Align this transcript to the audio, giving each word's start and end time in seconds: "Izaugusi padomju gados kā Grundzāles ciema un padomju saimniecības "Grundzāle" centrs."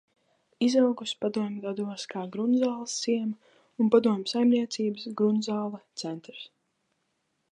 "Izaugusi 0.67 1.17
padomju 1.25 1.61
gados 1.65 2.05
kā 2.13 2.23
Grundzāles 2.35 2.95
ciema 3.03 3.61
un 3.85 3.93
padomju 3.97 4.33
saimniecības 4.33 5.05
"Grundzāle" 5.21 5.83
centrs." 6.05 6.43